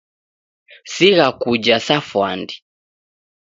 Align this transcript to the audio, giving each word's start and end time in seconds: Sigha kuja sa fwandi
Sigha 0.93 1.27
kuja 1.41 1.75
sa 1.85 1.97
fwandi 2.07 2.55